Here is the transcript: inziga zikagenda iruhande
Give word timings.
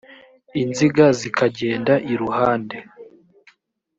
inziga 0.61 1.05
zikagenda 1.19 1.93
iruhande 2.13 2.77